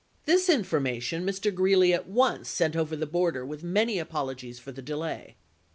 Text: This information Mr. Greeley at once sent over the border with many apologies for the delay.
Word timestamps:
This 0.25 0.49
information 0.49 1.23
Mr. 1.27 1.53
Greeley 1.53 1.93
at 1.93 2.07
once 2.07 2.49
sent 2.49 2.75
over 2.75 2.95
the 2.95 3.05
border 3.05 3.45
with 3.45 3.61
many 3.63 3.99
apologies 3.99 4.57
for 4.57 4.71
the 4.71 4.81
delay. 4.81 5.35